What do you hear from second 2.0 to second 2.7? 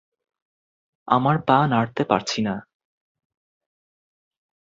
পারছি না!